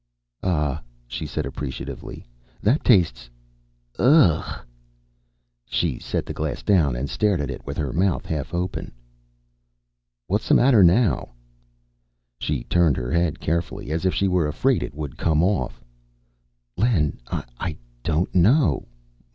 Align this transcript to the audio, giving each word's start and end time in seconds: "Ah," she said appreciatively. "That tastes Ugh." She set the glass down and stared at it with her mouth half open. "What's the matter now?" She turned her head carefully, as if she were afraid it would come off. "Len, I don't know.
"Ah," 0.41 0.81
she 1.05 1.27
said 1.27 1.45
appreciatively. 1.45 2.25
"That 2.59 2.83
tastes 2.83 3.29
Ugh." 3.99 4.59
She 5.63 5.99
set 5.99 6.25
the 6.25 6.33
glass 6.33 6.63
down 6.63 6.95
and 6.95 7.07
stared 7.07 7.39
at 7.39 7.51
it 7.51 7.63
with 7.67 7.77
her 7.77 7.93
mouth 7.93 8.25
half 8.25 8.51
open. 8.51 8.93
"What's 10.25 10.47
the 10.49 10.55
matter 10.55 10.83
now?" 10.83 11.33
She 12.39 12.63
turned 12.63 12.97
her 12.97 13.11
head 13.11 13.39
carefully, 13.39 13.91
as 13.91 14.03
if 14.03 14.15
she 14.15 14.27
were 14.27 14.47
afraid 14.47 14.81
it 14.81 14.95
would 14.95 15.17
come 15.19 15.43
off. 15.43 15.83
"Len, 16.77 17.19
I 17.31 17.77
don't 18.01 18.33
know. 18.33 18.87